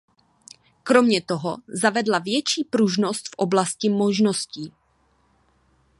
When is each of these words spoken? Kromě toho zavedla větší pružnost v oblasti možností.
Kromě 0.83 1.21
toho 1.21 1.57
zavedla 1.67 2.19
větší 2.19 2.63
pružnost 2.63 3.27
v 3.27 3.33
oblasti 3.37 3.89
možností. 3.89 4.73